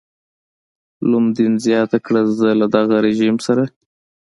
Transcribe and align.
لومدین 1.09 1.53
زیاته 1.65 1.97
کړه 2.05 2.21
زه 2.37 2.49
له 2.59 2.67
دغه 2.75 2.95
رژیم 3.07 3.35
سره. 3.47 3.63